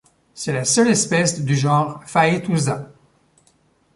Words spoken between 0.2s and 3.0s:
C'est la seule espèce du genre Phaetusa.